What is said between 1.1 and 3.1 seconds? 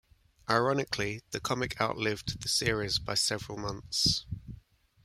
the comic outlived the series